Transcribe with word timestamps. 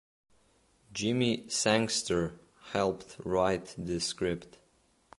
Jimmy 0.91 1.47
Sangster 1.47 2.39
helped 2.71 3.17
write 3.23 3.75
the 3.77 3.99
script. 3.99 4.57